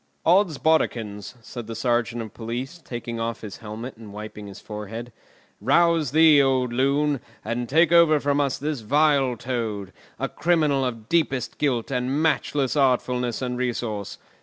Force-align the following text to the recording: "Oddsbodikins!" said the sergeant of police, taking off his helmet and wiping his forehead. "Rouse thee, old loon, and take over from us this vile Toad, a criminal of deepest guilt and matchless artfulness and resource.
"Oddsbodikins!" 0.25 1.35
said 1.43 1.67
the 1.67 1.75
sergeant 1.75 2.23
of 2.23 2.33
police, 2.33 2.81
taking 2.83 3.19
off 3.19 3.41
his 3.41 3.57
helmet 3.57 3.97
and 3.97 4.11
wiping 4.11 4.47
his 4.47 4.59
forehead. 4.59 5.13
"Rouse 5.61 6.09
thee, 6.09 6.41
old 6.41 6.73
loon, 6.73 7.19
and 7.45 7.69
take 7.69 7.91
over 7.91 8.19
from 8.19 8.41
us 8.41 8.57
this 8.57 8.79
vile 8.79 9.37
Toad, 9.37 9.93
a 10.17 10.27
criminal 10.27 10.83
of 10.83 11.07
deepest 11.07 11.59
guilt 11.59 11.91
and 11.91 12.19
matchless 12.23 12.75
artfulness 12.75 13.43
and 13.43 13.59
resource. 13.59 14.17